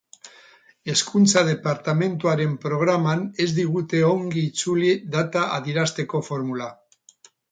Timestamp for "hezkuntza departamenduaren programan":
0.93-3.21